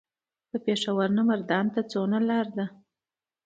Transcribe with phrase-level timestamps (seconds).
[0.51, 2.65] د پېښور نه مردان ته څومره لار ده؟